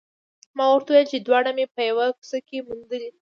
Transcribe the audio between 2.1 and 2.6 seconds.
کوڅه کې